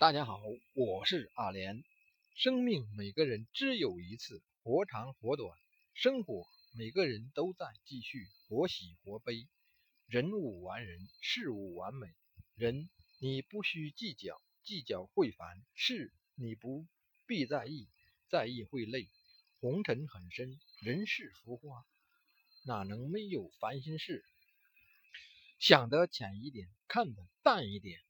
[0.00, 0.40] 大家好
[0.74, 1.82] 我是阿莲。
[2.36, 5.58] 生命每个人只有一次活长活短
[5.92, 9.48] 生活每个人都在继续活喜活悲。
[10.06, 12.06] 人无完人事无完美。
[12.54, 12.88] 人
[13.18, 16.86] 你不需计较计较会烦事你不
[17.26, 17.88] 必在意
[18.30, 19.08] 在意会累。
[19.58, 21.84] 红尘很深人世浮华
[22.64, 24.24] 哪能没有烦心事？
[25.58, 28.00] 想得浅一点看得淡一点